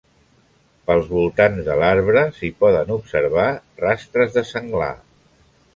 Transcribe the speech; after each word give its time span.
Pels 0.87 1.09
voltants 1.11 1.61
de 1.67 1.75
l'arbre 1.81 2.23
s'hi 2.39 2.49
poden 2.65 2.91
observar 2.97 3.47
rastres 3.87 4.37
de 4.39 4.47
senglar. 4.55 4.95